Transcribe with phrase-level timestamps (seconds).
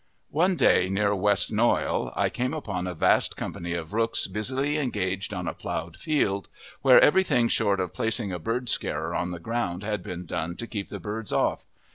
[0.31, 5.31] One day, near West Knoyle, I came upon a vast company of rooks busily engaged
[5.31, 6.47] on a ploughed field
[6.81, 10.65] where everything short of placing a bird scarer on the ground had been done to
[10.65, 11.67] keep the birds off.